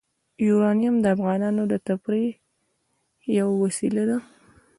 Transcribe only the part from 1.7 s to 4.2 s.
د تفریح یوه وسیله ده.